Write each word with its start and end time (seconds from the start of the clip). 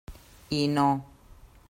I 0.51 0.61
no. 0.77 0.87